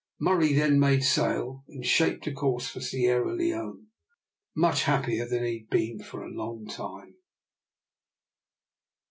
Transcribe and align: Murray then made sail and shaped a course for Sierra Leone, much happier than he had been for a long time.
Murray 0.19 0.53
then 0.53 0.79
made 0.79 1.03
sail 1.03 1.63
and 1.67 1.85
shaped 1.85 2.25
a 2.25 2.31
course 2.31 2.67
for 2.67 2.81
Sierra 2.81 3.35
Leone, 3.35 3.89
much 4.55 4.81
happier 4.85 5.27
than 5.29 5.43
he 5.43 5.59
had 5.59 5.69
been 5.69 5.99
for 5.99 6.23
a 6.23 6.31
long 6.33 6.65
time. 6.65 7.17